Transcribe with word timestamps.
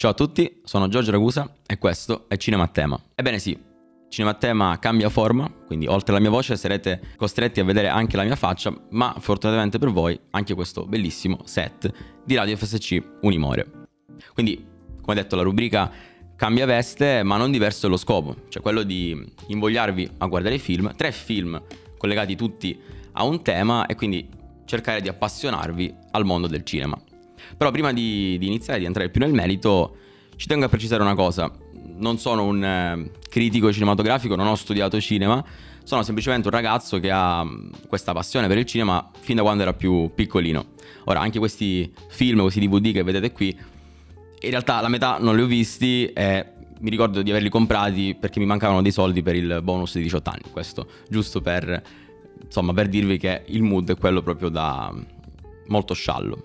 Ciao 0.00 0.12
a 0.12 0.14
tutti, 0.14 0.60
sono 0.62 0.86
Giorgio 0.86 1.10
Ragusa 1.10 1.56
e 1.66 1.76
questo 1.76 2.26
è 2.28 2.36
Cinema 2.36 2.62
a 2.62 2.68
Tema. 2.68 3.02
Ebbene 3.16 3.40
sì, 3.40 3.58
Cinema 4.08 4.32
a 4.32 4.38
Tema 4.38 4.78
cambia 4.78 5.08
forma, 5.08 5.52
quindi 5.66 5.88
oltre 5.88 6.12
alla 6.12 6.20
mia 6.20 6.30
voce 6.30 6.56
sarete 6.56 7.00
costretti 7.16 7.58
a 7.58 7.64
vedere 7.64 7.88
anche 7.88 8.16
la 8.16 8.22
mia 8.22 8.36
faccia, 8.36 8.72
ma 8.90 9.16
fortunatamente 9.18 9.80
per 9.80 9.90
voi 9.90 10.16
anche 10.30 10.54
questo 10.54 10.86
bellissimo 10.86 11.40
set 11.46 11.92
di 12.24 12.36
Radio 12.36 12.56
FSC 12.56 13.02
Unimore. 13.22 13.88
Quindi, 14.34 14.64
come 15.02 15.16
detto, 15.16 15.34
la 15.34 15.42
rubrica 15.42 15.90
cambia 16.36 16.64
veste, 16.64 17.24
ma 17.24 17.36
non 17.36 17.50
diverso 17.50 17.88
è 17.88 17.90
lo 17.90 17.96
scopo, 17.96 18.44
cioè 18.50 18.62
quello 18.62 18.84
di 18.84 19.20
invogliarvi 19.48 20.10
a 20.18 20.26
guardare 20.26 20.54
i 20.54 20.60
film, 20.60 20.94
tre 20.94 21.10
film 21.10 21.60
collegati 21.96 22.36
tutti 22.36 22.80
a 23.14 23.24
un 23.24 23.42
tema 23.42 23.86
e 23.86 23.96
quindi 23.96 24.28
cercare 24.64 25.00
di 25.00 25.08
appassionarvi 25.08 25.92
al 26.12 26.24
mondo 26.24 26.46
del 26.46 26.62
cinema. 26.62 26.96
Però 27.56 27.70
prima 27.70 27.92
di, 27.92 28.36
di 28.38 28.46
iniziare, 28.46 28.78
di 28.78 28.84
entrare 28.84 29.10
più 29.10 29.20
nel 29.20 29.32
merito, 29.32 29.96
ci 30.36 30.46
tengo 30.46 30.64
a 30.64 30.68
precisare 30.68 31.02
una 31.02 31.14
cosa. 31.14 31.52
Non 31.96 32.18
sono 32.18 32.44
un 32.44 32.64
eh, 32.64 33.10
critico 33.28 33.72
cinematografico, 33.72 34.36
non 34.36 34.46
ho 34.46 34.54
studiato 34.54 35.00
cinema, 35.00 35.44
sono 35.82 36.02
semplicemente 36.02 36.48
un 36.48 36.54
ragazzo 36.54 37.00
che 37.00 37.10
ha 37.10 37.42
mm, 37.42 37.70
questa 37.88 38.12
passione 38.12 38.46
per 38.46 38.58
il 38.58 38.66
cinema 38.66 39.10
fin 39.20 39.36
da 39.36 39.42
quando 39.42 39.62
era 39.62 39.72
più 39.72 40.10
piccolino. 40.14 40.66
Ora, 41.04 41.20
anche 41.20 41.38
questi 41.38 41.92
film, 42.08 42.42
questi 42.42 42.60
DVD 42.60 42.92
che 42.92 43.02
vedete 43.02 43.32
qui, 43.32 43.58
in 44.40 44.50
realtà 44.50 44.80
la 44.80 44.88
metà 44.88 45.16
non 45.18 45.34
li 45.34 45.42
ho 45.42 45.46
visti 45.46 46.06
e 46.12 46.46
mi 46.80 46.90
ricordo 46.90 47.22
di 47.22 47.30
averli 47.30 47.48
comprati 47.48 48.14
perché 48.14 48.38
mi 48.38 48.46
mancavano 48.46 48.82
dei 48.82 48.92
soldi 48.92 49.22
per 49.22 49.34
il 49.34 49.60
bonus 49.62 49.94
di 49.94 50.02
18 50.02 50.30
anni. 50.30 50.42
Questo 50.50 50.86
giusto 51.08 51.40
per, 51.40 51.82
insomma, 52.44 52.72
per 52.72 52.88
dirvi 52.88 53.18
che 53.18 53.44
il 53.46 53.62
mood 53.62 53.90
è 53.90 53.96
quello 53.96 54.22
proprio 54.22 54.48
da 54.48 54.94
molto 55.68 55.94
sciallo. 55.94 56.40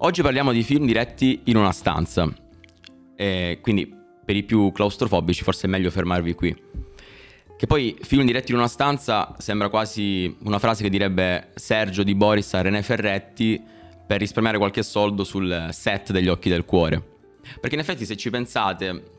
Oggi 0.00 0.22
parliamo 0.22 0.52
di 0.52 0.62
film 0.62 0.86
diretti 0.86 1.40
in 1.46 1.56
una 1.56 1.72
stanza, 1.72 2.32
e 3.16 3.58
quindi 3.60 3.92
per 4.24 4.36
i 4.36 4.44
più 4.44 4.70
claustrofobici 4.70 5.42
forse 5.42 5.66
è 5.66 5.70
meglio 5.70 5.90
fermarvi 5.90 6.34
qui. 6.34 6.56
Che 7.56 7.66
poi 7.66 7.96
film 8.02 8.24
diretti 8.24 8.52
in 8.52 8.58
una 8.58 8.68
stanza 8.68 9.34
sembra 9.38 9.68
quasi 9.68 10.36
una 10.44 10.60
frase 10.60 10.84
che 10.84 10.88
direbbe 10.88 11.48
Sergio 11.56 12.04
Di 12.04 12.14
Boris 12.14 12.54
a 12.54 12.60
René 12.60 12.80
Ferretti 12.82 13.60
per 14.06 14.20
risparmiare 14.20 14.58
qualche 14.58 14.84
soldo 14.84 15.24
sul 15.24 15.66
set 15.72 16.12
degli 16.12 16.28
Occhi 16.28 16.48
del 16.48 16.64
Cuore. 16.64 17.02
Perché 17.60 17.74
in 17.74 17.80
effetti 17.80 18.06
se 18.06 18.16
ci 18.16 18.30
pensate, 18.30 19.10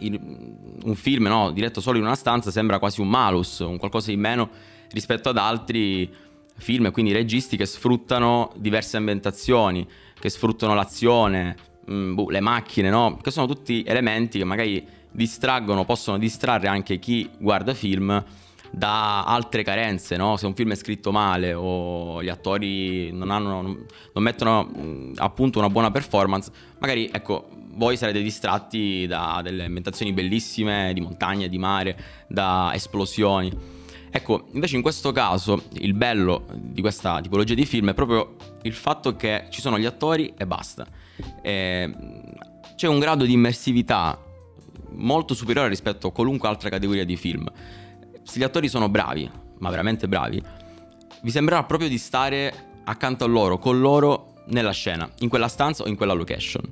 un 0.00 0.94
film 0.96 1.26
no, 1.26 1.52
diretto 1.52 1.80
solo 1.80 1.98
in 1.98 2.04
una 2.04 2.16
stanza 2.16 2.50
sembra 2.50 2.80
quasi 2.80 3.00
un 3.00 3.08
malus, 3.08 3.60
un 3.60 3.78
qualcosa 3.78 4.10
in 4.10 4.18
meno 4.18 4.50
rispetto 4.90 5.28
ad 5.28 5.36
altri 5.36 6.12
film 6.60 6.86
e 6.86 6.90
quindi 6.90 7.12
registi 7.12 7.56
che 7.56 7.66
sfruttano 7.66 8.52
diverse 8.56 8.96
ambientazioni, 8.96 9.86
che 10.18 10.28
sfruttano 10.28 10.74
l'azione, 10.74 11.56
mh, 11.86 11.94
mm, 11.94 12.14
boh, 12.14 12.30
le 12.30 12.40
macchine, 12.40 12.90
no? 12.90 13.18
Che 13.20 13.30
sono 13.30 13.46
tutti 13.46 13.82
elementi 13.86 14.38
che 14.38 14.44
magari 14.44 14.86
distraggono, 15.10 15.84
possono 15.84 16.18
distrarre 16.18 16.68
anche 16.68 16.98
chi 16.98 17.28
guarda 17.38 17.74
film 17.74 18.24
da 18.70 19.24
altre 19.24 19.64
carenze, 19.64 20.16
no? 20.16 20.36
Se 20.36 20.46
un 20.46 20.54
film 20.54 20.72
è 20.72 20.76
scritto 20.76 21.10
male 21.10 21.52
o 21.54 22.22
gli 22.22 22.28
attori 22.28 23.10
non, 23.10 23.30
hanno, 23.30 23.62
non 23.62 24.22
mettono 24.22 24.70
mm, 24.76 25.12
appunto 25.16 25.58
una 25.58 25.70
buona 25.70 25.90
performance, 25.90 26.50
magari 26.78 27.08
ecco, 27.12 27.48
voi 27.72 27.96
sarete 27.96 28.22
distratti 28.22 29.06
da 29.06 29.40
delle 29.42 29.64
ambientazioni 29.64 30.12
bellissime 30.12 30.92
di 30.92 31.00
montagna, 31.00 31.46
di 31.46 31.58
mare, 31.58 31.98
da 32.28 32.70
esplosioni. 32.74 33.78
Ecco, 34.12 34.48
invece 34.52 34.74
in 34.74 34.82
questo 34.82 35.12
caso 35.12 35.62
il 35.74 35.94
bello 35.94 36.46
di 36.52 36.80
questa 36.80 37.20
tipologia 37.20 37.54
di 37.54 37.64
film 37.64 37.90
è 37.90 37.94
proprio 37.94 38.36
il 38.62 38.74
fatto 38.74 39.14
che 39.14 39.46
ci 39.50 39.60
sono 39.60 39.78
gli 39.78 39.84
attori 39.84 40.34
e 40.36 40.46
basta. 40.46 40.84
E 41.40 41.94
c'è 42.74 42.88
un 42.88 42.98
grado 42.98 43.24
di 43.24 43.32
immersività 43.32 44.18
molto 44.92 45.34
superiore 45.34 45.68
rispetto 45.68 46.08
a 46.08 46.12
qualunque 46.12 46.48
altra 46.48 46.68
categoria 46.68 47.04
di 47.04 47.16
film. 47.16 47.48
Se 48.24 48.38
gli 48.38 48.42
attori 48.42 48.68
sono 48.68 48.88
bravi, 48.88 49.30
ma 49.58 49.70
veramente 49.70 50.08
bravi, 50.08 50.42
vi 51.22 51.30
sembrerà 51.30 51.62
proprio 51.64 51.88
di 51.88 51.98
stare 51.98 52.52
accanto 52.84 53.24
a 53.24 53.28
loro, 53.28 53.58
con 53.58 53.80
loro 53.80 54.42
nella 54.46 54.72
scena, 54.72 55.08
in 55.20 55.28
quella 55.28 55.48
stanza 55.48 55.84
o 55.84 55.88
in 55.88 55.94
quella 55.94 56.14
location. 56.14 56.62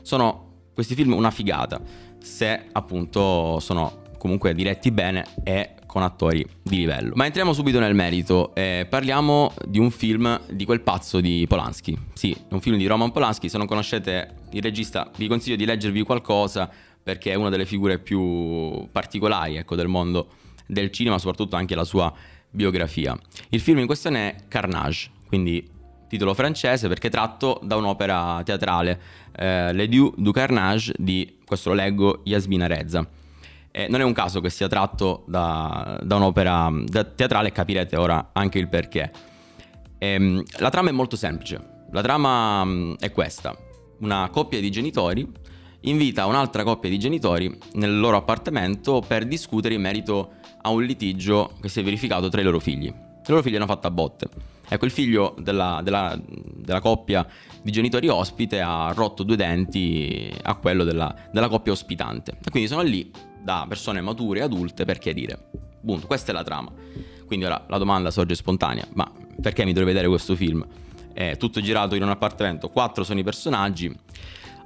Sono 0.00 0.68
questi 0.72 0.94
film 0.94 1.12
una 1.12 1.30
figata, 1.30 1.80
se 2.18 2.68
appunto 2.72 3.60
sono 3.60 4.04
comunque 4.16 4.54
diretti 4.54 4.90
bene 4.90 5.26
e 5.44 5.75
con 5.96 6.04
attori 6.04 6.44
di 6.62 6.76
livello. 6.76 7.12
Ma 7.14 7.24
entriamo 7.24 7.54
subito 7.54 7.78
nel 7.78 7.94
merito. 7.94 8.54
Eh, 8.54 8.86
parliamo 8.86 9.54
di 9.64 9.78
un 9.78 9.90
film 9.90 10.38
di 10.50 10.66
quel 10.66 10.82
pazzo 10.82 11.20
di 11.22 11.46
Polanski. 11.48 11.98
Sì, 12.12 12.36
un 12.50 12.60
film 12.60 12.76
di 12.76 12.84
Roman 12.84 13.12
Polanski. 13.12 13.48
Se 13.48 13.56
non 13.56 13.66
conoscete 13.66 14.34
il 14.50 14.60
regista, 14.60 15.10
vi 15.16 15.26
consiglio 15.26 15.56
di 15.56 15.64
leggervi 15.64 16.02
qualcosa 16.02 16.68
perché 17.02 17.32
è 17.32 17.34
una 17.34 17.48
delle 17.48 17.64
figure 17.64 17.98
più 17.98 18.86
particolari 18.92 19.56
ecco, 19.56 19.74
del 19.74 19.88
mondo 19.88 20.28
del 20.66 20.90
cinema, 20.90 21.16
soprattutto 21.16 21.56
anche 21.56 21.74
la 21.74 21.84
sua 21.84 22.12
biografia. 22.50 23.18
Il 23.48 23.60
film 23.60 23.78
in 23.78 23.86
questione 23.86 24.34
è 24.34 24.36
Carnage, 24.48 25.08
quindi 25.28 25.66
titolo 26.08 26.34
francese 26.34 26.88
perché 26.88 27.08
tratto 27.08 27.58
da 27.62 27.76
un'opera 27.76 28.42
teatrale, 28.44 29.00
eh, 29.34 29.72
Le 29.72 29.88
Dieu 29.88 30.12
du 30.14 30.30
Carnage 30.30 30.92
di, 30.98 31.38
questo 31.42 31.70
lo 31.70 31.74
leggo, 31.74 32.20
Yasmina 32.24 32.66
Rezza. 32.66 33.24
Eh, 33.76 33.88
non 33.90 34.00
è 34.00 34.04
un 34.04 34.14
caso 34.14 34.40
che 34.40 34.48
sia 34.48 34.68
tratto 34.68 35.24
da, 35.26 36.00
da 36.02 36.16
un'opera 36.16 36.70
da 36.86 37.04
teatrale, 37.04 37.52
capirete 37.52 37.94
ora 37.96 38.30
anche 38.32 38.58
il 38.58 38.68
perché. 38.68 39.12
Eh, 39.98 40.42
la 40.60 40.70
trama 40.70 40.88
è 40.88 40.92
molto 40.92 41.14
semplice. 41.14 41.84
La 41.92 42.00
trama 42.00 42.64
mm, 42.64 42.94
è 42.98 43.12
questa. 43.12 43.54
Una 43.98 44.30
coppia 44.30 44.60
di 44.60 44.70
genitori 44.70 45.30
invita 45.80 46.24
un'altra 46.24 46.62
coppia 46.62 46.88
di 46.88 46.98
genitori 46.98 47.54
nel 47.74 48.00
loro 48.00 48.16
appartamento 48.16 49.04
per 49.06 49.26
discutere 49.26 49.74
in 49.74 49.82
merito 49.82 50.36
a 50.62 50.70
un 50.70 50.82
litigio 50.82 51.52
che 51.60 51.68
si 51.68 51.80
è 51.80 51.84
verificato 51.84 52.30
tra 52.30 52.40
i 52.40 52.44
loro 52.44 52.60
figli. 52.60 52.86
I 52.86 52.94
loro 53.26 53.42
figli 53.42 53.56
hanno 53.56 53.66
fatto 53.66 53.88
a 53.88 53.90
botte. 53.90 54.26
Ecco, 54.66 54.86
il 54.86 54.90
figlio 54.90 55.34
della, 55.38 55.80
della, 55.84 56.18
della, 56.24 56.80
coppia 56.80 57.26
di 57.60 57.70
genitori 57.70 58.08
ospite 58.08 58.62
ha 58.62 58.90
rotto 58.94 59.22
due 59.22 59.36
denti 59.36 60.34
a 60.44 60.54
quello 60.54 60.82
della, 60.82 61.14
della 61.30 61.48
coppia 61.48 61.72
ospitante. 61.72 62.38
E 62.42 62.50
quindi 62.50 62.70
sono 62.70 62.80
lì 62.80 63.34
da 63.46 63.64
persone 63.68 64.00
mature 64.00 64.40
e 64.40 64.42
adulte 64.42 64.84
per 64.84 64.98
chiarire. 64.98 65.38
Punto, 65.80 66.08
questa 66.08 66.32
è 66.32 66.34
la 66.34 66.42
trama. 66.42 66.72
Quindi 67.26 67.44
ora 67.44 67.64
la 67.68 67.78
domanda 67.78 68.10
sorge 68.10 68.34
spontanea, 68.34 68.84
ma 68.94 69.08
perché 69.40 69.64
mi 69.64 69.70
dovrei 69.70 69.86
vedere 69.86 70.08
questo 70.08 70.34
film? 70.34 70.66
È 71.12 71.36
tutto 71.36 71.60
girato 71.60 71.94
in 71.94 72.02
un 72.02 72.08
appartamento, 72.08 72.68
quattro 72.68 73.04
sono 73.04 73.20
i 73.20 73.22
personaggi. 73.22 73.96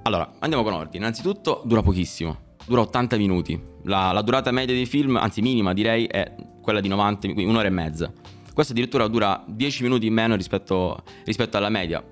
Allora, 0.02 0.32
andiamo 0.38 0.64
con 0.64 0.72
ordine. 0.72 1.04
Innanzitutto 1.04 1.60
dura 1.66 1.82
pochissimo, 1.82 2.54
dura 2.66 2.80
80 2.80 3.18
minuti. 3.18 3.60
La, 3.84 4.12
la 4.12 4.22
durata 4.22 4.50
media 4.50 4.74
dei 4.74 4.86
film, 4.86 5.16
anzi 5.16 5.42
minima 5.42 5.74
direi, 5.74 6.06
è 6.06 6.34
quella 6.62 6.80
di 6.80 6.88
90, 6.88 7.20
quindi 7.32 7.44
un'ora 7.44 7.66
e 7.66 7.70
mezza. 7.70 8.10
Questo 8.54 8.72
addirittura 8.72 9.06
dura 9.08 9.44
10 9.46 9.82
minuti 9.82 10.06
in 10.06 10.14
meno 10.14 10.36
rispetto, 10.36 11.02
rispetto 11.26 11.58
alla 11.58 11.68
media. 11.68 12.02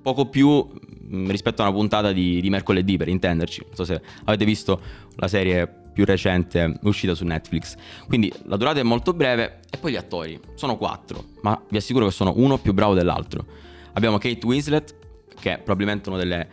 Poco 0.00 0.30
più 0.30 0.66
mm, 0.66 1.28
rispetto 1.28 1.60
a 1.60 1.66
una 1.66 1.76
puntata 1.76 2.12
di, 2.12 2.40
di 2.40 2.48
mercoledì, 2.48 2.96
per 2.96 3.08
intenderci. 3.08 3.64
Non 3.66 3.74
so 3.74 3.84
se 3.84 4.00
avete 4.24 4.46
visto 4.46 4.80
la 5.16 5.28
serie 5.28 5.84
più 5.96 6.04
recente 6.04 6.78
uscita 6.82 7.14
su 7.14 7.24
Netflix. 7.24 7.74
Quindi 8.06 8.30
la 8.44 8.58
durata 8.58 8.78
è 8.78 8.82
molto 8.82 9.14
breve 9.14 9.60
e 9.70 9.78
poi 9.78 9.92
gli 9.92 9.96
attori 9.96 10.38
sono 10.54 10.76
quattro, 10.76 11.24
ma 11.40 11.58
vi 11.70 11.78
assicuro 11.78 12.04
che 12.04 12.12
sono 12.12 12.34
uno 12.36 12.58
più 12.58 12.74
bravo 12.74 12.92
dell'altro. 12.92 13.46
Abbiamo 13.94 14.18
Kate 14.18 14.44
Winslet, 14.44 14.94
che 15.40 15.54
è 15.54 15.56
probabilmente 15.56 16.10
una 16.10 16.18
delle 16.18 16.46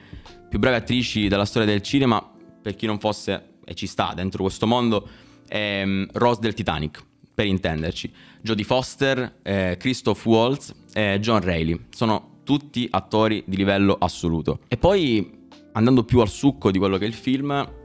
più 0.48 0.60
brave 0.60 0.78
attrici 0.78 1.28
della 1.28 1.44
storia 1.44 1.68
del 1.68 1.82
cinema, 1.82 2.26
per 2.62 2.78
chi 2.78 2.86
non 2.86 3.00
fosse 3.00 3.56
e 3.66 3.74
ci 3.74 3.86
sta 3.86 4.14
dentro 4.16 4.44
questo 4.44 4.66
mondo, 4.66 5.10
è 5.46 5.82
um, 5.84 6.08
Rose 6.14 6.40
del 6.40 6.54
Titanic, 6.54 7.04
per 7.34 7.46
intenderci. 7.46 8.14
Jodie 8.42 8.64
Foster, 8.64 9.40
eh, 9.42 9.76
Christoph 9.78 10.26
Waltz 10.26 10.74
e 10.94 11.20
John 11.20 11.42
Reilly. 11.42 11.88
Sono 11.90 12.40
tutti 12.46 12.88
attori 12.90 13.44
di 13.46 13.58
livello 13.58 13.98
assoluto. 14.00 14.60
E 14.70 14.78
poi, 14.78 15.48
andando 15.74 16.06
più 16.06 16.20
al 16.20 16.30
succo 16.30 16.72
di 16.72 16.80
quello 16.80 16.98
che 16.98 17.04
è 17.04 17.08
il 17.10 17.14
film, 17.14 17.82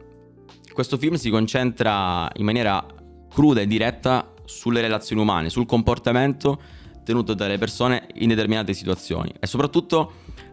questo 0.78 0.96
film 0.96 1.14
si 1.14 1.28
concentra 1.28 2.30
in 2.36 2.44
maniera 2.44 2.86
cruda 3.28 3.60
e 3.60 3.66
diretta 3.66 4.32
sulle 4.44 4.80
relazioni 4.80 5.20
umane, 5.20 5.50
sul 5.50 5.66
comportamento 5.66 6.60
tenuto 7.02 7.34
dalle 7.34 7.58
persone 7.58 8.06
in 8.14 8.28
determinate 8.28 8.72
situazioni 8.74 9.34
e 9.40 9.48
soprattutto 9.48 10.12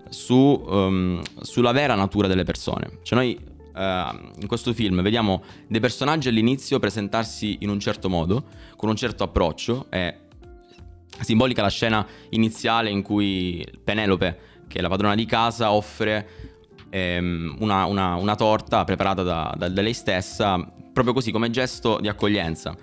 su, 0.09 0.35
um, 0.35 1.21
sulla 1.41 1.71
vera 1.73 1.93
natura 1.93 2.27
delle 2.27 2.43
persone. 2.43 3.01
Cioè 3.03 3.19
noi 3.19 3.39
uh, 3.39 4.41
in 4.41 4.47
questo 4.47 4.73
film 4.73 5.03
vediamo 5.03 5.43
dei 5.67 5.79
personaggi 5.79 6.29
all'inizio 6.29 6.79
presentarsi 6.79 7.57
in 7.59 7.69
un 7.69 7.79
certo 7.79 8.09
modo, 8.09 8.45
con 8.77 8.89
un 8.89 8.95
certo 8.95 9.23
approccio, 9.23 9.85
è 9.89 10.21
simbolica 11.19 11.61
la 11.61 11.69
scena 11.69 12.03
iniziale 12.29 12.89
in 12.89 13.03
cui 13.03 13.63
Penelope, 13.83 14.39
che 14.67 14.79
è 14.79 14.81
la 14.81 14.89
padrona 14.89 15.13
di 15.13 15.25
casa, 15.27 15.71
offre 15.71 16.54
ehm, 16.95 17.57
una, 17.59 17.85
una, 17.85 18.15
una, 18.15 18.35
torta 18.35 18.85
preparata 18.85 19.21
da, 19.21 19.53
da, 19.57 19.67
da 19.67 19.81
lei 19.81 19.93
stessa, 19.93 20.57
proprio 20.93 21.13
così 21.13 21.31
come 21.31 21.49
gesto 21.49 21.99
di 21.99 22.07
accoglienza, 22.07 22.73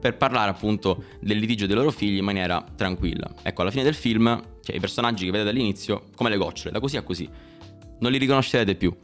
per 0.00 0.16
parlare 0.16 0.50
appunto 0.50 1.02
del 1.20 1.38
litigio 1.38 1.66
dei 1.66 1.74
loro 1.74 1.90
figli 1.90 2.18
in 2.18 2.24
maniera 2.24 2.64
tranquilla. 2.76 3.28
Ecco, 3.42 3.62
alla 3.62 3.72
fine 3.72 3.82
del 3.82 3.94
film, 3.94 4.40
cioè 4.62 4.76
i 4.76 4.80
personaggi 4.80 5.24
che 5.24 5.32
vedete 5.32 5.50
all'inizio, 5.50 6.04
come 6.14 6.30
le 6.30 6.36
gocciole, 6.36 6.70
da 6.70 6.78
così 6.78 6.96
a 6.96 7.02
così, 7.02 7.28
non 7.98 8.12
li 8.12 8.18
riconoscerete 8.18 8.76
più. 8.76 8.94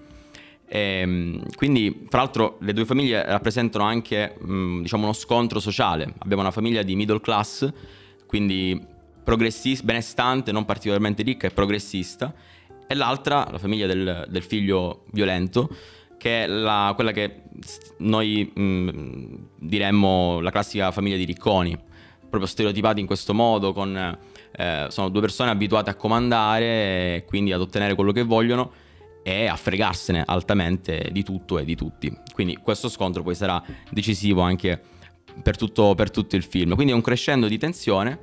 E, 0.64 1.40
quindi, 1.56 2.06
fra 2.08 2.20
l'altro, 2.20 2.58
le 2.60 2.72
due 2.72 2.84
famiglie 2.84 3.24
rappresentano 3.24 3.84
anche 3.84 4.36
mh, 4.38 4.82
diciamo 4.82 5.02
uno 5.02 5.12
scontro 5.12 5.58
sociale. 5.58 6.14
Abbiamo 6.18 6.42
una 6.42 6.52
famiglia 6.52 6.82
di 6.82 6.94
middle 6.94 7.20
class, 7.20 7.68
quindi 8.26 8.80
progressista, 9.24 9.84
benestante, 9.84 10.52
non 10.52 10.64
particolarmente 10.64 11.22
ricca 11.22 11.48
e 11.48 11.50
progressista, 11.50 12.32
e 12.86 12.94
l'altra, 12.94 13.48
la 13.50 13.58
famiglia 13.58 13.86
del, 13.86 14.26
del 14.28 14.42
figlio 14.42 15.04
violento, 15.12 15.68
che 16.18 16.44
è 16.44 16.46
la, 16.46 16.92
quella 16.94 17.10
che 17.10 17.42
noi 17.98 18.50
mh, 18.54 19.48
diremmo 19.58 20.40
la 20.40 20.50
classica 20.50 20.90
famiglia 20.90 21.16
di 21.16 21.24
ricconi, 21.24 21.76
proprio 22.20 22.46
stereotipati 22.46 23.00
in 23.00 23.06
questo 23.06 23.34
modo, 23.34 23.72
con, 23.72 24.18
eh, 24.52 24.86
sono 24.88 25.08
due 25.08 25.20
persone 25.20 25.50
abituate 25.50 25.90
a 25.90 25.94
comandare 25.94 27.24
quindi 27.26 27.52
ad 27.52 27.60
ottenere 27.60 27.94
quello 27.94 28.12
che 28.12 28.22
vogliono 28.22 28.70
e 29.22 29.46
a 29.46 29.56
fregarsene 29.56 30.22
altamente 30.26 31.08
di 31.12 31.22
tutto 31.22 31.58
e 31.58 31.64
di 31.64 31.74
tutti. 31.74 32.14
Quindi 32.32 32.56
questo 32.56 32.88
scontro 32.88 33.22
poi 33.22 33.34
sarà 33.34 33.62
decisivo 33.90 34.40
anche 34.40 34.80
per 35.42 35.56
tutto, 35.56 35.94
per 35.94 36.10
tutto 36.10 36.36
il 36.36 36.42
film. 36.42 36.74
Quindi 36.74 36.92
è 36.92 36.94
un 36.94 37.02
crescendo 37.02 37.46
di 37.48 37.58
tensione, 37.58 38.18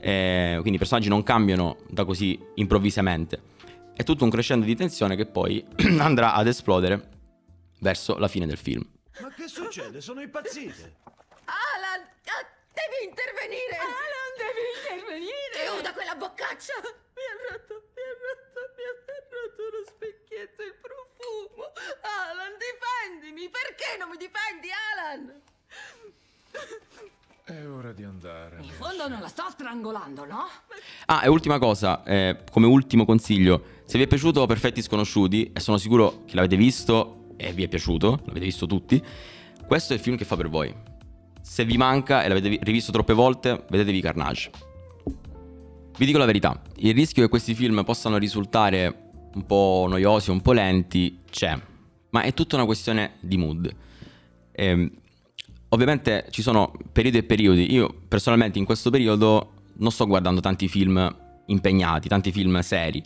eh, 0.00 0.56
quindi 0.60 0.74
i 0.74 0.78
personaggi 0.78 1.08
non 1.08 1.22
cambiano 1.22 1.76
da 1.88 2.04
così 2.04 2.38
improvvisamente. 2.54 3.40
È 3.98 4.04
tutto 4.04 4.22
un 4.22 4.30
crescendo 4.30 4.64
di 4.64 4.76
tensione 4.76 5.16
che 5.16 5.26
poi 5.26 5.58
andrà 5.98 6.34
ad 6.34 6.46
esplodere 6.46 7.02
verso 7.80 8.16
la 8.16 8.28
fine 8.28 8.46
del 8.46 8.56
film. 8.56 8.86
Ma 9.18 9.28
che 9.34 9.48
succede? 9.48 10.00
Sono 10.00 10.20
impazzite! 10.20 10.94
Alan, 11.42 12.06
ah, 12.06 12.46
devi 12.78 13.10
intervenire! 13.10 13.74
Alan, 13.74 14.30
devi 14.38 14.62
intervenire! 14.70 15.58
Chiuda 15.66 15.92
quella 15.92 16.14
boccaccia! 16.14 16.78
Mi 16.78 17.24
ha 17.26 17.34
rotto, 17.50 17.74
mi 17.90 18.04
ha 18.06 18.14
rotto, 18.22 18.60
mi 18.78 18.84
ha 18.86 18.94
rotto 19.02 19.62
uno 19.66 19.82
specchietto 19.90 20.62
il 20.62 20.74
profumo! 20.78 21.66
Alan, 22.06 22.54
difendimi! 22.54 23.50
Perché 23.50 23.98
non 23.98 24.14
mi 24.14 24.16
difendi, 24.16 24.68
Alan? 24.94 25.17
Di 27.98 28.04
andare. 28.04 28.58
In 28.60 28.70
fondo 28.70 29.08
non 29.08 29.18
la 29.18 29.26
sto 29.26 29.42
strangolando, 29.50 30.24
no? 30.24 30.46
Ah, 31.06 31.24
e 31.24 31.28
ultima 31.28 31.58
cosa, 31.58 32.04
eh, 32.04 32.44
come 32.48 32.68
ultimo 32.68 33.04
consiglio, 33.04 33.60
se 33.86 33.98
vi 33.98 34.04
è 34.04 34.06
piaciuto 34.06 34.46
Perfetti 34.46 34.80
Sconosciuti, 34.82 35.50
e 35.52 35.58
sono 35.58 35.78
sicuro 35.78 36.22
che 36.24 36.36
l'avete 36.36 36.54
visto 36.54 37.30
e 37.36 37.52
vi 37.52 37.64
è 37.64 37.68
piaciuto, 37.68 38.20
l'avete 38.26 38.44
visto 38.44 38.66
tutti, 38.66 39.02
questo 39.66 39.94
è 39.94 39.96
il 39.96 40.02
film 40.02 40.16
che 40.16 40.24
fa 40.24 40.36
per 40.36 40.48
voi. 40.48 40.72
Se 41.40 41.64
vi 41.64 41.76
manca 41.76 42.22
e 42.22 42.28
l'avete 42.28 42.60
rivisto 42.62 42.92
troppe 42.92 43.14
volte, 43.14 43.64
vedetevi 43.68 44.00
Carnage. 44.00 44.50
Vi 45.98 46.06
dico 46.06 46.18
la 46.18 46.24
verità, 46.24 46.62
il 46.76 46.94
rischio 46.94 47.24
che 47.24 47.28
questi 47.28 47.52
film 47.52 47.82
possano 47.82 48.16
risultare 48.16 49.10
un 49.34 49.44
po' 49.44 49.86
noiosi, 49.88 50.30
un 50.30 50.40
po' 50.40 50.52
lenti, 50.52 51.22
c'è, 51.28 51.60
ma 52.10 52.22
è 52.22 52.32
tutta 52.32 52.54
una 52.54 52.64
questione 52.64 53.16
di 53.18 53.36
mood. 53.36 53.74
Ehm, 54.52 54.88
ovviamente 55.70 56.26
ci 56.30 56.42
sono 56.42 56.72
periodi 56.92 57.18
e 57.18 57.22
periodi. 57.22 57.72
Io 57.72 57.94
personalmente 58.08 58.58
in 58.58 58.64
questo 58.64 58.90
periodo 58.90 59.52
non 59.74 59.90
sto 59.90 60.06
guardando 60.06 60.40
tanti 60.40 60.68
film 60.68 61.16
impegnati, 61.46 62.08
tanti 62.08 62.32
film 62.32 62.58
seri. 62.60 63.02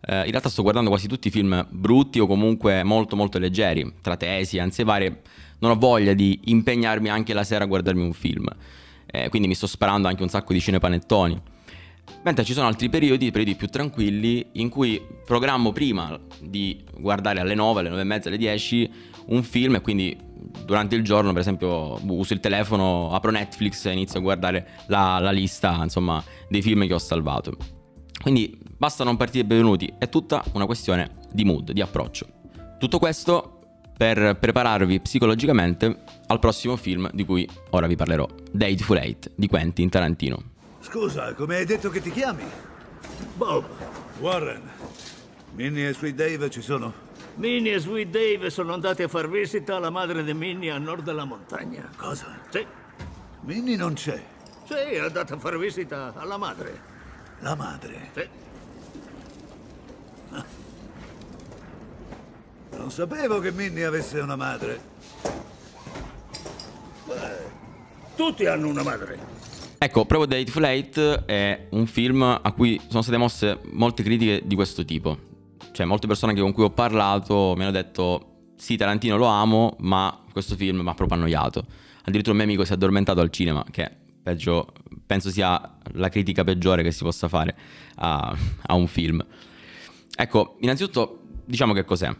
Eh, 0.00 0.24
in 0.24 0.30
realtà 0.30 0.48
sto 0.48 0.62
guardando 0.62 0.90
quasi 0.90 1.08
tutti 1.08 1.28
i 1.28 1.30
film 1.30 1.66
brutti 1.70 2.18
o 2.18 2.26
comunque 2.26 2.82
molto 2.82 3.16
molto 3.16 3.38
leggeri, 3.38 3.94
tra 4.00 4.16
tesi, 4.16 4.58
ansie 4.58 4.84
varie. 4.84 5.22
Non 5.58 5.70
ho 5.70 5.76
voglia 5.76 6.12
di 6.12 6.40
impegnarmi 6.44 7.08
anche 7.08 7.32
la 7.32 7.44
sera 7.44 7.64
a 7.64 7.66
guardarmi 7.66 8.02
un 8.02 8.12
film. 8.12 8.48
Eh, 9.06 9.28
quindi 9.28 9.48
mi 9.48 9.54
sto 9.54 9.66
sparando 9.66 10.08
anche 10.08 10.22
un 10.22 10.28
sacco 10.28 10.52
di 10.52 10.60
cinepanettoni. 10.60 11.40
Mentre 12.22 12.44
ci 12.44 12.52
sono 12.52 12.66
altri 12.66 12.88
periodi, 12.88 13.30
periodi 13.30 13.56
più 13.56 13.68
tranquilli, 13.68 14.46
in 14.52 14.68
cui 14.68 15.00
programmo 15.24 15.72
prima 15.72 16.18
di 16.40 16.84
guardare 16.98 17.40
alle 17.40 17.54
9, 17.54 17.80
alle 17.80 17.88
9 17.88 18.00
e 18.00 18.04
mezza, 18.04 18.28
alle 18.28 18.36
10 18.36 18.90
un 19.26 19.42
film 19.42 19.76
e 19.76 19.80
quindi 19.80 20.16
durante 20.64 20.94
il 20.94 21.02
giorno, 21.02 21.32
per 21.32 21.40
esempio, 21.40 21.98
uso 22.06 22.32
il 22.32 22.40
telefono, 22.40 23.12
apro 23.12 23.30
Netflix 23.30 23.84
e 23.86 23.92
inizio 23.92 24.18
a 24.18 24.22
guardare 24.22 24.68
la, 24.86 25.18
la 25.20 25.30
lista, 25.30 25.78
insomma, 25.82 26.22
dei 26.48 26.62
film 26.62 26.86
che 26.86 26.94
ho 26.94 26.98
salvato. 26.98 27.56
Quindi 28.22 28.58
basta 28.76 29.04
non 29.04 29.16
partire 29.16 29.44
benvenuti, 29.44 29.92
è 29.98 30.08
tutta 30.08 30.42
una 30.54 30.66
questione 30.66 31.16
di 31.32 31.44
mood, 31.44 31.72
di 31.72 31.80
approccio. 31.80 32.26
Tutto 32.78 32.98
questo 32.98 33.52
per 33.96 34.36
prepararvi 34.38 35.00
psicologicamente 35.00 36.02
al 36.26 36.38
prossimo 36.38 36.76
film 36.76 37.08
di 37.12 37.24
cui 37.24 37.48
ora 37.70 37.86
vi 37.86 37.96
parlerò, 37.96 38.26
Dateful 38.52 38.98
Eight 38.98 39.32
di 39.34 39.46
Quentin 39.46 39.88
Tarantino. 39.88 40.42
Scusa, 40.80 41.34
come 41.34 41.56
hai 41.56 41.64
detto 41.64 41.88
che 41.88 42.00
ti 42.00 42.10
chiami? 42.10 42.44
Bob, 43.36 43.64
Warren. 44.20 44.62
Minnie 45.54 45.88
e 45.88 45.94
Sweet 45.94 46.14
Dave 46.14 46.50
ci 46.50 46.60
sono? 46.60 46.92
Minnie 47.36 47.74
e 47.74 47.78
Sweet 47.78 48.08
Dave 48.08 48.50
sono 48.50 48.72
andati 48.72 49.02
a 49.02 49.08
far 49.08 49.28
visita 49.28 49.76
alla 49.76 49.90
madre 49.90 50.24
di 50.24 50.32
Minnie 50.32 50.70
a 50.70 50.78
nord 50.78 51.04
della 51.04 51.24
montagna. 51.24 51.90
Cosa? 51.96 52.38
Sì, 52.48 52.66
Minnie 53.42 53.76
non 53.76 53.92
c'è. 53.92 54.22
sì, 54.66 54.74
è 54.74 54.98
andata 54.98 55.34
a 55.34 55.38
far 55.38 55.58
visita 55.58 56.14
alla 56.16 56.38
madre. 56.38 56.80
La 57.40 57.54
madre. 57.54 58.10
Sì. 58.14 58.28
Non 62.76 62.90
sapevo 62.90 63.38
che 63.40 63.52
Minnie 63.52 63.84
avesse 63.84 64.18
una 64.20 64.36
madre. 64.36 64.80
Tutti 68.16 68.46
hanno 68.46 68.68
una 68.68 68.82
madre. 68.82 69.18
Ecco, 69.78 70.06
proprio 70.06 70.26
Dateful 70.26 70.64
Eight 70.64 70.98
è 71.26 71.66
un 71.70 71.86
film 71.86 72.22
a 72.22 72.52
cui 72.52 72.80
sono 72.88 73.02
state 73.02 73.18
mosse 73.18 73.58
molte 73.72 74.02
critiche 74.02 74.40
di 74.44 74.54
questo 74.54 74.86
tipo. 74.86 75.34
Cioè, 75.76 75.84
molte 75.84 76.06
persone 76.06 76.34
con 76.34 76.52
cui 76.52 76.64
ho 76.64 76.70
parlato 76.70 77.52
mi 77.54 77.64
hanno 77.64 77.70
detto 77.70 78.52
sì, 78.56 78.76
Tarantino 78.76 79.18
lo 79.18 79.26
amo, 79.26 79.76
ma 79.80 80.24
questo 80.32 80.56
film 80.56 80.80
mi 80.80 80.88
ha 80.88 80.94
proprio 80.94 81.18
annoiato. 81.18 81.66
Addirittura 82.04 82.30
un 82.30 82.36
mio 82.38 82.46
amico 82.46 82.64
si 82.64 82.70
è 82.72 82.76
addormentato 82.76 83.20
al 83.20 83.28
cinema, 83.28 83.62
che 83.70 83.90
peggio, 84.22 84.72
penso 85.04 85.28
sia 85.28 85.76
la 85.92 86.08
critica 86.08 86.44
peggiore 86.44 86.82
che 86.82 86.92
si 86.92 87.02
possa 87.02 87.28
fare 87.28 87.54
a, 87.96 88.34
a 88.62 88.74
un 88.74 88.86
film. 88.86 89.22
Ecco, 90.16 90.56
innanzitutto 90.60 91.24
diciamo 91.44 91.74
che 91.74 91.84
cos'è. 91.84 92.10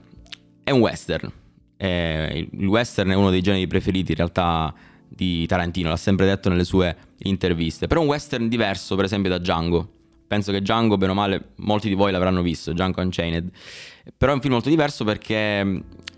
È 0.62 0.70
un 0.70 0.80
western. 0.80 1.32
Eh, 1.78 2.48
il 2.52 2.66
western 2.66 3.08
è 3.08 3.14
uno 3.14 3.30
dei 3.30 3.40
generi 3.40 3.66
preferiti 3.66 4.10
in 4.10 4.18
realtà 4.18 4.74
di 5.08 5.46
Tarantino, 5.46 5.88
l'ha 5.88 5.96
sempre 5.96 6.26
detto 6.26 6.50
nelle 6.50 6.64
sue 6.64 6.94
interviste. 7.20 7.86
Però 7.86 8.02
è 8.02 8.04
un 8.04 8.10
western 8.10 8.48
diverso, 8.48 8.96
per 8.96 9.06
esempio, 9.06 9.30
da 9.30 9.38
Django. 9.38 9.92
Penso 10.26 10.50
che 10.52 10.60
Django, 10.60 10.96
bene 10.96 11.12
o 11.12 11.14
male, 11.14 11.52
molti 11.56 11.88
di 11.88 11.94
voi 11.94 12.10
l'avranno 12.10 12.42
visto, 12.42 12.72
Django 12.72 13.00
Unchained. 13.00 13.50
Però 14.16 14.32
è 14.32 14.34
un 14.34 14.40
film 14.40 14.54
molto 14.54 14.68
diverso 14.68 15.04
perché 15.04 15.60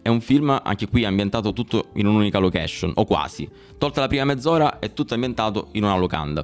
è 0.03 0.09
un 0.09 0.21
film, 0.21 0.59
anche 0.63 0.89
qui, 0.89 1.05
ambientato 1.05 1.53
tutto 1.53 1.91
in 1.95 2.07
un'unica 2.07 2.39
location, 2.39 2.93
o 2.95 3.05
quasi. 3.05 3.49
Tolta 3.77 4.01
la 4.01 4.09
prima 4.09 4.25
mezz'ora, 4.25 4.79
è 4.79 4.93
tutto 4.93 5.15
ambientato 5.15 5.69
in 5.73 5.85
una 5.85 5.97
locanda. 5.97 6.43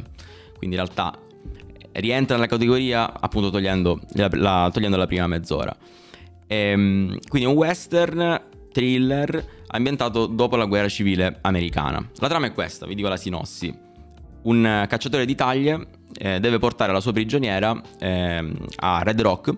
Quindi 0.58 0.76
in 0.76 0.82
realtà 0.82 1.18
rientra 1.92 2.36
nella 2.36 2.48
categoria, 2.48 3.18
appunto, 3.18 3.50
togliendo 3.50 4.00
la, 4.12 4.28
la, 4.32 4.70
togliendo 4.72 4.96
la 4.96 5.06
prima 5.06 5.26
mezz'ora. 5.26 5.74
E, 6.46 6.72
quindi 6.74 7.48
è 7.48 7.50
un 7.50 7.54
western 7.54 8.42
thriller 8.70 9.62
ambientato 9.68 10.26
dopo 10.26 10.56
la 10.56 10.66
guerra 10.66 10.88
civile 10.88 11.38
americana. 11.40 12.06
La 12.18 12.28
trama 12.28 12.46
è 12.46 12.52
questa, 12.52 12.86
vi 12.86 12.94
dico 12.94 13.08
la 13.08 13.16
sinossi. 13.16 13.74
Un 14.42 14.84
cacciatore 14.86 15.24
di 15.24 15.34
taglie 15.34 15.86
eh, 16.18 16.40
deve 16.40 16.58
portare 16.58 16.92
la 16.92 17.00
sua 17.00 17.12
prigioniera 17.12 17.80
eh, 17.98 18.52
a 18.76 19.02
Red 19.02 19.20
Rock, 19.20 19.56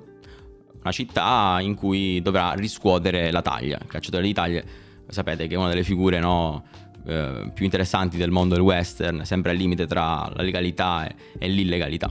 una 0.81 0.93
città 0.93 1.59
in 1.61 1.75
cui 1.75 2.21
dovrà 2.23 2.53
riscuotere 2.53 3.31
la 3.31 3.43
taglia. 3.43 3.79
Il 3.81 3.89
cacciatore 3.89 4.23
di 4.23 4.33
taglie, 4.33 4.65
sapete 5.09 5.47
che 5.47 5.55
è 5.55 5.59
una 5.59 5.69
delle 5.69 5.85
figure 5.85 6.19
no, 6.19 6.65
eh, 7.07 7.51
più 7.53 7.65
interessanti 7.65 8.17
del 8.17 8.31
mondo 8.31 8.55
del 8.55 8.63
western, 8.63 9.25
sempre 9.25 9.51
al 9.51 9.57
limite 9.57 9.87
tra 9.87 10.31
la 10.35 10.43
legalità 10.43 11.07
e, 11.07 11.15
e 11.39 11.49
l'illegalità. 11.49 12.11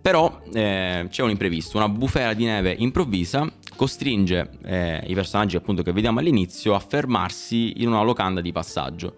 Però 0.00 0.42
eh, 0.52 1.06
c'è 1.08 1.22
un 1.22 1.30
imprevisto, 1.30 1.76
una 1.78 1.88
bufera 1.88 2.32
di 2.32 2.44
neve 2.44 2.74
improvvisa 2.78 3.50
costringe 3.74 4.50
eh, 4.64 5.02
i 5.06 5.14
personaggi 5.14 5.56
appunto 5.56 5.82
che 5.82 5.92
vediamo 5.92 6.18
all'inizio 6.18 6.74
a 6.74 6.78
fermarsi 6.78 7.82
in 7.82 7.88
una 7.88 8.02
locanda 8.02 8.40
di 8.40 8.50
passaggio 8.50 9.16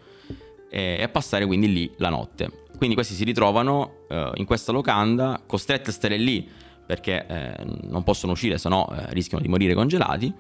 eh, 0.71 0.97
e 0.99 1.03
a 1.03 1.09
passare 1.09 1.47
quindi 1.47 1.73
lì 1.73 1.91
la 1.99 2.09
notte. 2.11 2.68
Quindi 2.79 2.95
questi 2.95 3.15
si 3.15 3.25
ritrovano 3.25 4.05
eh, 4.09 4.31
in 4.37 4.45
questa 4.45 4.71
locanda 4.71 5.43
costretti 5.45 5.91
a 5.91 5.93
stare 5.93 6.17
lì 6.17 6.49
perché 6.87 7.27
eh, 7.27 7.65
non 7.83 8.03
possono 8.05 8.33
uscire, 8.33 8.57
se 8.57 8.69
no 8.71 8.89
eh, 8.91 9.13
rischiano 9.13 9.43
di 9.43 9.49
morire 9.49 9.75
congelati. 9.75 10.33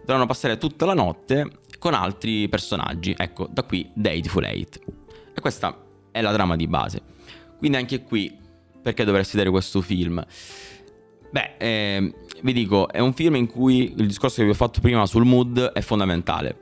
Dovranno 0.00 0.26
passare 0.26 0.58
tutta 0.58 0.84
la 0.84 0.94
notte 0.94 1.58
con 1.78 1.94
altri 1.94 2.48
personaggi. 2.48 3.14
Ecco, 3.16 3.46
da 3.48 3.62
qui 3.62 3.88
Dateful 3.94 4.44
Eight. 4.44 4.80
E 5.34 5.40
questa 5.40 5.78
è 6.10 6.20
la 6.20 6.32
trama 6.32 6.56
di 6.56 6.66
base. 6.66 7.02
Quindi 7.58 7.76
anche 7.76 8.02
qui, 8.02 8.36
perché 8.82 9.04
dovresti 9.04 9.32
vedere 9.36 9.50
questo 9.50 9.80
film? 9.80 10.24
Beh, 11.30 11.54
eh, 11.58 12.14
vi 12.40 12.52
dico, 12.52 12.88
è 12.88 12.98
un 12.98 13.12
film 13.12 13.36
in 13.36 13.46
cui 13.46 13.94
il 13.96 14.06
discorso 14.06 14.38
che 14.38 14.44
vi 14.44 14.50
ho 14.50 14.54
fatto 14.54 14.80
prima 14.80 15.06
sul 15.06 15.24
mood 15.24 15.60
è 15.72 15.80
fondamentale. 15.82 16.56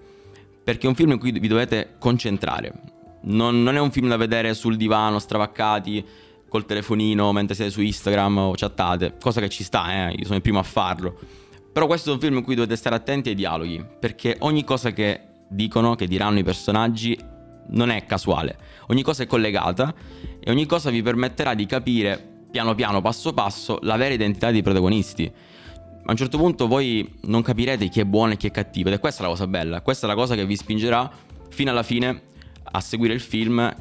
Perché 0.63 0.85
è 0.85 0.89
un 0.89 0.97
film 0.97 1.13
in 1.13 1.19
cui 1.19 1.33
vi 1.33 1.49
dovete 1.49 1.95
concentrare. 1.99 2.99
Non, 3.23 3.63
non 3.63 3.77
è 3.77 3.81
un 3.81 3.91
film 3.91 4.09
da 4.09 4.17
vedere 4.17 4.55
sul 4.55 4.77
divano, 4.77 5.19
stravaccati, 5.19 6.05
col 6.51 6.67
telefonino 6.67 7.33
mentre 7.33 7.55
siete 7.55 7.71
su 7.71 7.81
Instagram 7.81 8.39
o 8.39 8.53
chattate, 8.57 9.17
cosa 9.21 9.41
che 9.41 9.49
ci 9.49 9.63
sta, 9.63 10.09
eh, 10.09 10.13
io 10.13 10.25
sono 10.25 10.37
il 10.37 10.43
primo 10.43 10.59
a 10.59 10.65
farlo. 10.65 11.17
Però 11.73 11.87
questo 11.87 12.11
è 12.11 12.13
un 12.13 12.19
film 12.19 12.39
in 12.39 12.43
cui 12.43 12.57
dovete 12.57 12.77
stare 12.77 12.97
attenti 12.97 13.31
ai 13.31 13.37
dialoghi, 13.37 13.83
perché 13.99 14.37
ogni 14.41 14.65
cosa 14.65 14.91
che 14.91 15.21
dicono, 15.49 15.95
che 15.95 16.09
diranno 16.09 16.41
i 16.41 16.45
personaggi, 16.45 17.17
non 17.69 17.91
è 17.91 18.05
casuale. 18.05 18.59
Ogni 18.89 19.03
cosa 19.03 19.23
è 19.23 19.27
collegata 19.27 19.95
e 20.41 20.51
ogni 20.51 20.67
cosa 20.67 20.91
vi 20.91 21.01
permetterà 21.01 21.55
di 21.55 21.67
capire 21.67 22.47
piano 22.51 22.75
piano, 22.75 23.01
passo 23.01 23.33
passo, 23.33 23.79
la 23.83 23.97
vera 23.97 24.13
identità 24.13 24.51
dei 24.51 24.63
protagonisti. 24.63 25.33
A 26.05 26.11
un 26.11 26.17
certo 26.17 26.39
punto 26.39 26.67
voi 26.67 27.19
non 27.23 27.43
capirete 27.43 27.89
chi 27.89 28.01
è 28.01 28.05
buono 28.05 28.33
e 28.33 28.37
chi 28.37 28.49
è 28.49 28.51
cattivo 28.51 28.89
ed 28.89 28.97
è 28.97 28.99
questa 28.99 29.23
la 29.23 29.29
cosa 29.29 29.47
bella, 29.47 29.83
questa 29.83 30.07
è 30.07 30.09
la 30.09 30.17
cosa 30.17 30.35
che 30.35 30.45
vi 30.45 30.57
spingerà 30.57 31.09
fino 31.51 31.71
alla 31.71 31.85
fine 31.85 32.23
a 32.71 32.81
seguire 32.81 33.15
il 33.15 33.21
film 33.21 33.75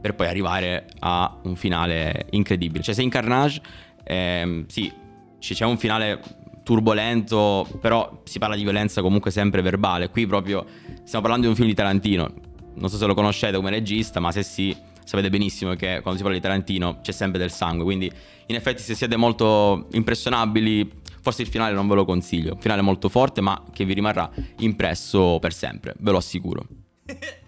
per 0.00 0.14
poi 0.14 0.26
arrivare 0.28 0.86
a 1.00 1.38
un 1.42 1.56
finale 1.56 2.26
incredibile. 2.30 2.82
Cioè 2.82 2.94
se 2.94 3.02
in 3.02 3.10
Carnage, 3.10 3.60
ehm, 4.04 4.66
sì, 4.66 4.92
c'è 5.38 5.64
un 5.64 5.78
finale 5.78 6.20
turbolento, 6.62 7.66
però 7.80 8.22
si 8.24 8.38
parla 8.38 8.56
di 8.56 8.62
violenza 8.62 9.00
comunque 9.00 9.30
sempre 9.30 9.62
verbale. 9.62 10.10
Qui 10.10 10.26
proprio 10.26 10.64
stiamo 11.04 11.20
parlando 11.20 11.42
di 11.42 11.48
un 11.48 11.54
film 11.54 11.68
di 11.68 11.74
Tarantino. 11.74 12.32
Non 12.74 12.90
so 12.90 12.96
se 12.96 13.06
lo 13.06 13.14
conoscete 13.14 13.56
come 13.56 13.70
regista, 13.70 14.20
ma 14.20 14.32
se 14.32 14.42
sì, 14.42 14.76
sapete 15.04 15.30
benissimo 15.30 15.74
che 15.74 16.00
quando 16.02 16.16
si 16.16 16.22
parla 16.22 16.36
di 16.36 16.42
Tarantino 16.42 16.98
c'è 17.02 17.12
sempre 17.12 17.38
del 17.38 17.52
sangue. 17.52 17.84
Quindi 17.84 18.10
in 18.46 18.54
effetti 18.54 18.82
se 18.82 18.94
siete 18.94 19.16
molto 19.16 19.86
impressionabili, 19.92 20.90
forse 21.20 21.42
il 21.42 21.48
finale 21.48 21.72
non 21.72 21.86
ve 21.86 21.94
lo 21.94 22.04
consiglio. 22.04 22.54
Un 22.54 22.60
finale 22.60 22.82
molto 22.82 23.08
forte, 23.08 23.40
ma 23.40 23.62
che 23.72 23.84
vi 23.84 23.94
rimarrà 23.94 24.28
impresso 24.58 25.38
per 25.40 25.52
sempre, 25.52 25.94
ve 25.98 26.10
lo 26.10 26.18
assicuro. 26.18 26.66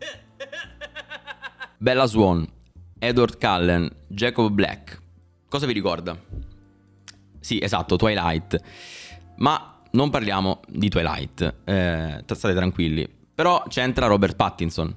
Bella 1.80 2.06
Swan, 2.06 2.44
Edward 2.99 3.38
Cullen, 3.38 3.88
Jacob 4.08 4.52
Black. 4.52 5.00
Cosa 5.49 5.64
vi 5.64 5.73
ricorda? 5.73 6.18
Sì, 7.38 7.61
esatto, 7.62 7.94
Twilight. 7.94 8.61
Ma 9.37 9.80
non 9.92 10.11
parliamo 10.11 10.61
di 10.66 10.88
Twilight, 10.88 11.54
eh, 11.62 12.25
state 12.26 12.54
tranquilli. 12.54 13.08
Però 13.32 13.62
c'entra 13.68 14.06
Robert 14.06 14.35
Pattinson. 14.35 14.92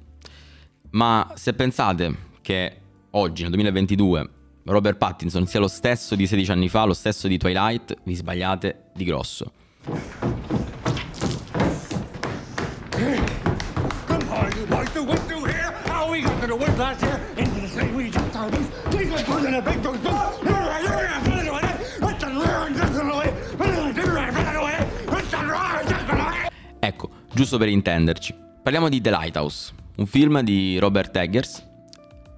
Ma 0.90 1.32
se 1.36 1.54
pensate 1.54 2.16
che 2.42 2.78
oggi, 3.12 3.44
nel 3.44 3.52
2022, 3.52 4.30
Robert 4.64 4.98
Pattinson 4.98 5.46
sia 5.46 5.60
lo 5.60 5.68
stesso 5.68 6.16
di 6.16 6.26
16 6.26 6.52
anni 6.52 6.68
fa, 6.68 6.86
lo 6.86 6.96
stesso 6.96 7.28
di 7.28 7.38
Twilight, 7.38 7.96
vi 8.06 8.16
sbagliate 8.16 8.86
di 8.96 9.04
grosso. 9.04 9.52
Here. 16.22 16.30
How 16.30 16.38
we 16.38 16.40
got 16.40 16.42
to 16.42 16.48
the 16.48 16.56
woods 16.56 16.78
last 16.78 17.02
year? 17.02 17.20
Into 17.38 17.62
the 17.62 17.68
city, 17.68 17.92
we 17.92 18.10
jumped 18.10 18.36
out 18.36 18.54
of 18.54 18.58
these. 18.58 18.70
We 18.98 19.06
got 19.06 19.26
put 19.26 19.44
in 19.46 19.54
a 19.56 19.62
big 19.62 19.82
dog. 19.82 19.98
Ecco, 26.84 27.10
giusto 27.32 27.58
per 27.60 27.68
intenderci, 27.68 28.34
parliamo 28.64 28.90
di 28.90 29.00
The 29.02 29.12
Lighthouse, 29.12 29.72
un 29.98 30.08
film 30.08 30.42
di 30.42 30.80
Robert 30.80 31.16
Eggers, 31.16 31.64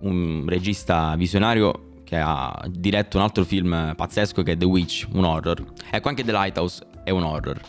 un 0.02 0.44
regista 0.48 1.16
visionario 1.16 2.02
che 2.04 2.18
ha 2.18 2.62
diretto 2.70 3.18
un 3.18 3.24
altro 3.24 3.46
film 3.46 3.94
pazzesco 3.96 4.44
che 4.44 4.52
è 4.52 4.58
The 4.58 4.66
Witch, 4.66 5.08
un 5.14 5.24
horror. 5.24 5.64
Ecco, 5.90 6.10
anche 6.10 6.26
The 6.26 6.32
Lighthouse 6.34 6.86
è 7.04 7.10
un 7.10 7.24
horror. 7.24 7.60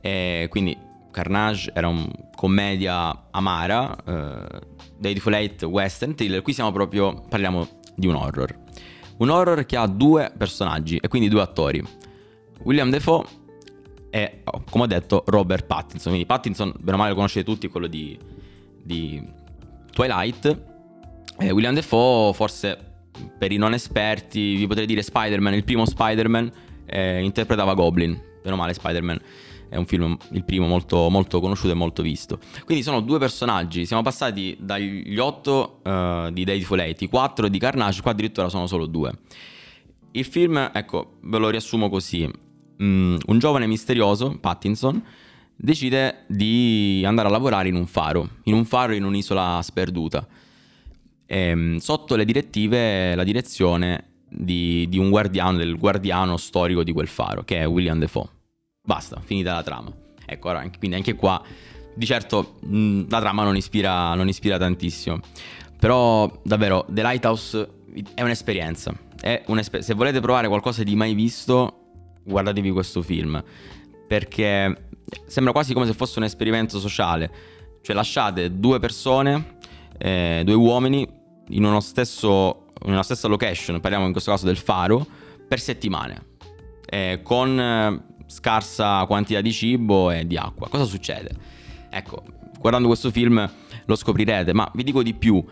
E 0.00 0.48
quindi 0.50 0.76
Carnage 1.14 1.70
era 1.72 1.86
una 1.86 2.06
commedia 2.34 3.28
amara, 3.30 3.96
eh, 4.04 4.60
Dateful 4.98 5.34
Eight 5.34 5.62
western 5.62 6.14
thriller, 6.16 6.42
qui 6.42 6.52
siamo 6.52 6.72
proprio, 6.72 7.24
parliamo 7.28 7.66
di 7.94 8.08
un 8.08 8.16
horror. 8.16 8.58
Un 9.18 9.28
horror 9.28 9.64
che 9.64 9.76
ha 9.76 9.86
due 9.86 10.32
personaggi 10.36 10.96
e 10.96 11.06
quindi 11.06 11.28
due 11.28 11.40
attori. 11.40 11.82
William 12.64 12.90
Defoe 12.90 13.24
e, 14.10 14.40
oh, 14.42 14.64
come 14.68 14.84
ho 14.84 14.86
detto, 14.88 15.22
Robert 15.26 15.66
Pattinson. 15.66 16.10
Quindi 16.10 16.26
Pattinson, 16.26 16.74
bene 16.78 16.96
o 16.96 16.96
male 16.96 17.10
lo 17.10 17.14
conoscete 17.14 17.44
tutti, 17.44 17.68
quello 17.68 17.86
di, 17.86 18.18
di 18.82 19.24
Twilight. 19.92 20.62
E 21.38 21.50
William 21.52 21.74
Defoe, 21.74 22.32
forse 22.32 22.76
per 23.38 23.52
i 23.52 23.56
non 23.56 23.72
esperti, 23.72 24.56
vi 24.56 24.66
potrei 24.66 24.86
dire 24.86 25.02
Spider-Man, 25.02 25.54
il 25.54 25.64
primo 25.64 25.86
Spider-Man, 25.86 26.52
eh, 26.86 27.22
interpretava 27.22 27.74
Goblin. 27.74 28.20
Bene 28.42 28.54
o 28.56 28.58
male 28.58 28.74
Spider-Man 28.74 29.20
è 29.74 29.76
un 29.76 29.86
film, 29.86 30.16
il 30.30 30.44
primo, 30.44 30.68
molto, 30.68 31.08
molto 31.08 31.40
conosciuto 31.40 31.72
e 31.72 31.74
molto 31.74 32.00
visto. 32.00 32.38
Quindi 32.64 32.84
sono 32.84 33.00
due 33.00 33.18
personaggi, 33.18 33.86
siamo 33.86 34.02
passati 34.02 34.56
dagli 34.60 35.18
otto 35.18 35.80
uh, 35.82 36.30
di 36.30 36.44
Eight, 36.44 37.02
i 37.02 37.08
quattro 37.08 37.48
di 37.48 37.58
Carnage, 37.58 38.00
qua 38.00 38.12
addirittura 38.12 38.48
sono 38.48 38.68
solo 38.68 38.86
due. 38.86 39.12
Il 40.12 40.24
film, 40.24 40.70
ecco, 40.72 41.16
ve 41.22 41.38
lo 41.38 41.48
riassumo 41.50 41.88
così. 41.88 42.30
Mm, 42.80 43.16
un 43.26 43.38
giovane 43.40 43.66
misterioso, 43.66 44.38
Pattinson, 44.38 45.02
decide 45.56 46.24
di 46.28 47.02
andare 47.04 47.26
a 47.26 47.32
lavorare 47.32 47.68
in 47.68 47.74
un 47.74 47.86
faro, 47.86 48.28
in 48.44 48.54
un 48.54 48.64
faro 48.64 48.94
in 48.94 49.02
un'isola 49.02 49.60
sperduta. 49.60 50.24
E, 51.26 51.38
ehm, 51.38 51.76
sotto 51.78 52.14
le 52.14 52.24
direttive, 52.24 53.16
la 53.16 53.24
direzione 53.24 54.22
di, 54.28 54.86
di 54.88 54.98
un 54.98 55.10
guardiano, 55.10 55.58
del 55.58 55.76
guardiano 55.76 56.36
storico 56.36 56.84
di 56.84 56.92
quel 56.92 57.08
faro, 57.08 57.42
che 57.42 57.58
è 57.58 57.66
William 57.66 57.98
Defoe. 57.98 58.28
Basta, 58.86 59.18
finita 59.24 59.54
la 59.54 59.62
trama. 59.62 59.90
Ecco, 60.26 60.48
ora, 60.50 60.60
quindi 60.78 60.96
anche 60.96 61.14
qua, 61.14 61.42
di 61.94 62.04
certo, 62.04 62.56
mh, 62.60 63.04
la 63.08 63.18
trama 63.18 63.42
non 63.42 63.56
ispira, 63.56 64.12
non 64.14 64.28
ispira 64.28 64.58
tantissimo. 64.58 65.20
Però, 65.78 66.30
davvero, 66.42 66.84
The 66.90 67.00
Lighthouse 67.00 67.68
è 68.14 68.20
un'esperienza. 68.20 68.94
È 69.18 69.42
un'esper- 69.46 69.82
se 69.82 69.94
volete 69.94 70.20
provare 70.20 70.48
qualcosa 70.48 70.82
di 70.82 70.94
mai 70.96 71.14
visto, 71.14 71.92
guardatevi 72.24 72.70
questo 72.72 73.00
film. 73.00 73.42
Perché 74.06 74.88
sembra 75.26 75.52
quasi 75.52 75.72
come 75.72 75.86
se 75.86 75.94
fosse 75.94 76.18
un 76.18 76.26
esperimento 76.26 76.78
sociale. 76.78 77.32
Cioè, 77.80 77.96
lasciate 77.96 78.58
due 78.58 78.80
persone, 78.80 79.56
eh, 79.96 80.42
due 80.44 80.54
uomini, 80.54 81.08
in, 81.48 81.64
uno 81.64 81.80
stesso, 81.80 82.66
in 82.84 82.92
una 82.92 83.02
stessa 83.02 83.28
location, 83.28 83.80
parliamo 83.80 84.04
in 84.04 84.12
questo 84.12 84.30
caso 84.30 84.44
del 84.44 84.58
faro, 84.58 85.06
per 85.48 85.58
settimane. 85.58 86.32
Eh, 86.86 87.20
con 87.22 88.12
scarsa 88.26 89.04
quantità 89.06 89.40
di 89.40 89.52
cibo 89.52 90.10
e 90.10 90.26
di 90.26 90.36
acqua. 90.36 90.68
Cosa 90.68 90.84
succede? 90.84 91.30
Ecco, 91.90 92.22
guardando 92.58 92.88
questo 92.88 93.10
film 93.10 93.50
lo 93.84 93.96
scoprirete, 93.96 94.52
ma 94.52 94.70
vi 94.74 94.82
dico 94.82 95.02
di 95.02 95.14
più. 95.14 95.44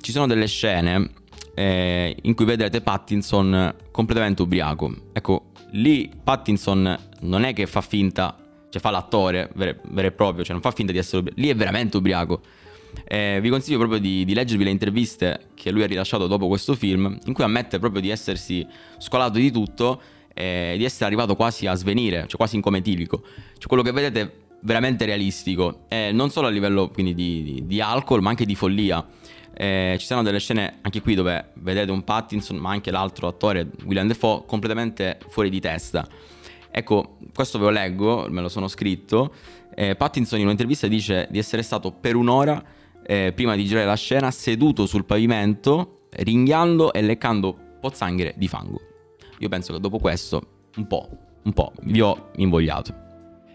Ci 0.00 0.12
sono 0.12 0.26
delle 0.26 0.46
scene 0.46 1.10
eh, 1.54 2.16
in 2.22 2.34
cui 2.34 2.44
vedrete 2.44 2.80
Pattinson 2.80 3.74
completamente 3.90 4.42
ubriaco. 4.42 4.94
Ecco, 5.12 5.52
lì 5.70 6.10
Pattinson 6.22 6.98
non 7.20 7.44
è 7.44 7.52
che 7.52 7.66
fa 7.66 7.80
finta, 7.80 8.36
cioè 8.68 8.80
fa 8.80 8.90
l'attore 8.90 9.50
vero, 9.54 9.80
vero 9.88 10.08
e 10.08 10.12
proprio, 10.12 10.44
cioè 10.44 10.52
non 10.52 10.62
fa 10.62 10.70
finta 10.70 10.92
di 10.92 10.98
essere 10.98 11.18
ubriaco, 11.18 11.40
lì 11.40 11.48
è 11.48 11.54
veramente 11.54 11.96
ubriaco. 11.96 12.40
Eh, 13.04 13.40
vi 13.42 13.48
consiglio 13.48 13.78
proprio 13.78 13.98
di, 13.98 14.24
di, 14.24 14.32
leggervi 14.32 14.64
le 14.64 14.70
interviste 14.70 15.48
che 15.54 15.70
lui 15.70 15.82
ha 15.82 15.86
rilasciato 15.86 16.26
dopo 16.26 16.48
questo 16.48 16.74
film, 16.74 17.18
in 17.24 17.32
cui 17.32 17.44
ammette 17.44 17.78
proprio 17.78 18.00
di 18.00 18.10
essersi 18.10 18.66
scolato 18.98 19.38
di 19.38 19.50
tutto 19.50 20.00
eh, 20.36 20.74
di 20.76 20.84
essere 20.84 21.06
arrivato 21.06 21.34
quasi 21.34 21.66
a 21.66 21.74
svenire, 21.74 22.26
cioè 22.26 22.36
quasi 22.36 22.56
in 22.56 22.60
come 22.60 22.78
etilico. 22.78 23.22
Cioè 23.56 23.66
quello 23.66 23.82
che 23.82 23.92
vedete 23.92 24.20
è 24.20 24.30
veramente 24.60 25.06
realistico, 25.06 25.84
eh, 25.88 26.10
non 26.12 26.30
solo 26.30 26.48
a 26.48 26.50
livello 26.50 26.90
quindi 26.90 27.14
di, 27.14 27.42
di, 27.42 27.66
di 27.66 27.80
alcol, 27.80 28.20
ma 28.20 28.28
anche 28.30 28.44
di 28.44 28.54
follia. 28.54 29.04
Eh, 29.58 29.96
ci 29.98 30.04
sono 30.04 30.22
delle 30.22 30.38
scene 30.38 30.80
anche 30.82 31.00
qui 31.00 31.14
dove 31.14 31.52
vedete 31.54 31.90
un 31.90 32.04
Pattinson, 32.04 32.58
ma 32.58 32.70
anche 32.70 32.90
l'altro 32.90 33.28
attore, 33.28 33.70
William 33.84 34.06
Defoe, 34.06 34.42
completamente 34.46 35.18
fuori 35.28 35.48
di 35.48 35.60
testa. 35.60 36.06
Ecco, 36.70 37.16
questo 37.32 37.58
ve 37.58 37.64
lo 37.64 37.70
leggo, 37.70 38.26
me 38.28 38.42
lo 38.42 38.50
sono 38.50 38.68
scritto. 38.68 39.32
Eh, 39.74 39.96
Pattinson 39.96 40.38
in 40.38 40.44
un'intervista 40.44 40.86
dice 40.86 41.26
di 41.30 41.38
essere 41.38 41.62
stato 41.62 41.90
per 41.92 42.14
un'ora 42.14 42.62
eh, 43.06 43.32
prima 43.34 43.56
di 43.56 43.64
girare 43.64 43.86
la 43.86 43.96
scena 43.96 44.30
seduto 44.30 44.84
sul 44.84 45.06
pavimento, 45.06 46.08
ringhiando 46.10 46.92
e 46.92 47.00
leccando 47.00 47.56
pozzanghere 47.80 48.34
di 48.36 48.48
fango. 48.48 48.80
Io 49.38 49.48
penso 49.48 49.72
che 49.72 49.80
dopo 49.80 49.98
questo, 49.98 50.68
un 50.76 50.86
po', 50.86 51.08
un 51.42 51.52
po', 51.52 51.72
vi 51.82 52.00
ho 52.00 52.30
invogliato. 52.36 53.04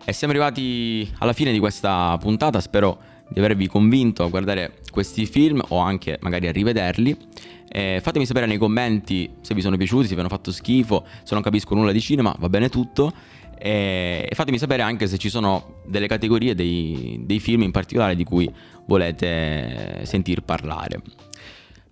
E 0.03 0.13
siamo 0.13 0.33
arrivati 0.33 1.11
alla 1.19 1.33
fine 1.33 1.51
di 1.51 1.59
questa 1.59 2.17
puntata, 2.19 2.59
spero 2.59 3.00
di 3.29 3.39
avervi 3.39 3.67
convinto 3.67 4.23
a 4.23 4.29
guardare 4.29 4.79
questi 4.91 5.25
film 5.25 5.61
o 5.69 5.77
anche 5.77 6.17
magari 6.21 6.47
a 6.47 6.51
rivederli. 6.51 7.17
E 7.73 8.00
fatemi 8.01 8.25
sapere 8.25 8.45
nei 8.45 8.57
commenti 8.57 9.35
se 9.41 9.53
vi 9.53 9.61
sono 9.61 9.77
piaciuti, 9.77 10.07
se 10.07 10.13
vi 10.13 10.19
hanno 10.19 10.29
fatto 10.29 10.51
schifo, 10.51 11.05
se 11.23 11.33
non 11.33 11.43
capisco 11.43 11.73
nulla 11.75 11.91
di 11.91 12.01
cinema, 12.01 12.35
va 12.38 12.50
bene 12.50 12.69
tutto. 12.69 13.13
E 13.57 14.27
fatemi 14.33 14.57
sapere 14.57 14.81
anche 14.81 15.07
se 15.07 15.17
ci 15.17 15.29
sono 15.29 15.81
delle 15.85 16.07
categorie 16.07 16.55
dei, 16.55 17.21
dei 17.23 17.39
film 17.39 17.61
in 17.61 17.71
particolare 17.71 18.15
di 18.15 18.23
cui 18.23 18.51
volete 18.88 20.01
sentir 20.03 20.41
parlare. 20.41 21.01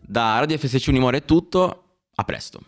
Da 0.01 0.39
Radio 0.39 0.57
FSC 0.57 0.87
Unimore 0.87 1.17
è 1.17 1.25
tutto, 1.25 1.83
a 2.15 2.23
presto. 2.23 2.59